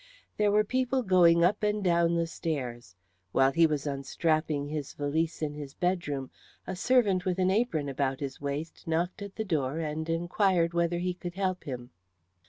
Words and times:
There 0.37 0.51
were 0.51 0.63
people 0.63 1.03
going 1.03 1.43
up 1.43 1.61
and 1.61 1.83
down 1.83 2.15
the 2.15 2.25
stairs. 2.25 2.95
While 3.33 3.51
he 3.51 3.67
was 3.67 3.85
unstrapping 3.85 4.65
his 4.65 4.93
valise 4.95 5.43
in 5.43 5.53
his 5.53 5.75
bedroom, 5.75 6.31
a 6.65 6.75
servant 6.75 7.23
with 7.23 7.37
an 7.37 7.51
apron 7.51 7.87
about 7.87 8.19
his 8.19 8.41
waist 8.41 8.87
knocked 8.87 9.21
at 9.21 9.35
the 9.35 9.45
door 9.45 9.77
and 9.77 10.09
inquired 10.09 10.73
whether 10.73 10.97
he 10.97 11.13
could 11.13 11.35
help 11.35 11.65
him. 11.65 11.91